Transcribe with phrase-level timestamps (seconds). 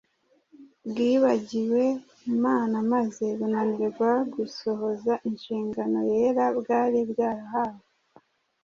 [0.89, 1.83] Bwibagiwe
[2.33, 7.81] Imana maze bunanirwa gusohoza inshingano yera bwari bwarahawe.